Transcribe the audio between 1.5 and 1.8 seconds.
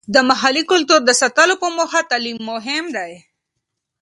په